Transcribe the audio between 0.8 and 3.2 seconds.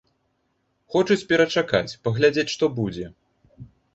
Хочуць перачакаць, паглядзець, што будзе.